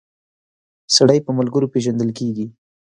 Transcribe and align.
سړی 0.95 1.19
په 1.25 1.31
ملګرو 1.37 1.71
پيژندل 1.73 2.09
کیږی 2.19 2.45